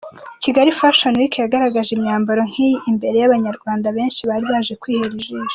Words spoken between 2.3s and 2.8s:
nkiyi